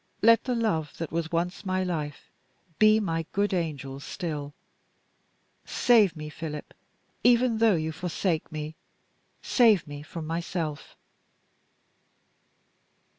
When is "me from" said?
9.85-10.25